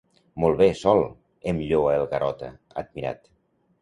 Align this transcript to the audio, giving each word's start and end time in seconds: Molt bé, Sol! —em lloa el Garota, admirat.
Molt 0.43 0.57
bé, 0.61 0.69
Sol! 0.79 1.01
—em 1.51 1.61
lloa 1.67 1.93
el 2.01 2.09
Garota, 2.15 2.51
admirat. 2.85 3.35